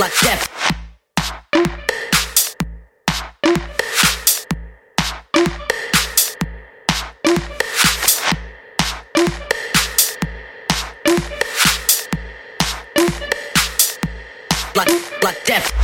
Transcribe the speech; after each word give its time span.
like 0.00 0.18
death. 0.20 0.48
Like, 14.74 15.22
like 15.22 15.44
death. 15.44 15.79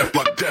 Death, 0.00 0.12
black 0.12 0.36
death, 0.36 0.49